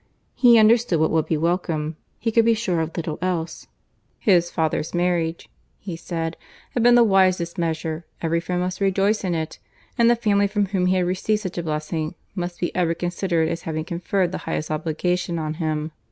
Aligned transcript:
He 0.33 0.57
understood 0.57 0.99
what 0.99 1.11
would 1.11 1.27
be 1.27 1.37
welcome; 1.37 1.95
he 2.17 2.31
could 2.31 2.43
be 2.43 2.55
sure 2.55 2.81
of 2.81 2.97
little 2.97 3.19
else. 3.21 3.67
"His 4.17 4.49
father's 4.49 4.95
marriage," 4.95 5.47
he 5.77 5.95
said, 5.95 6.37
"had 6.71 6.81
been 6.81 6.95
the 6.95 7.03
wisest 7.03 7.59
measure, 7.59 8.03
every 8.19 8.39
friend 8.39 8.61
must 8.63 8.81
rejoice 8.81 9.23
in 9.23 9.35
it; 9.35 9.59
and 9.99 10.09
the 10.09 10.15
family 10.15 10.47
from 10.47 10.65
whom 10.69 10.87
he 10.87 10.95
had 10.95 11.05
received 11.05 11.41
such 11.41 11.59
a 11.59 11.61
blessing 11.61 12.15
must 12.33 12.59
be 12.59 12.75
ever 12.75 12.95
considered 12.95 13.47
as 13.47 13.61
having 13.61 13.85
conferred 13.85 14.31
the 14.31 14.39
highest 14.49 14.71
obligation 14.71 15.37
on 15.37 15.53
him." 15.61 15.91